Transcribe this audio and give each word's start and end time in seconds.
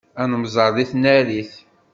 Ad 0.21 0.27
nemmẓer 0.31 0.69
deg 0.77 0.87
tnarit. 0.91 1.51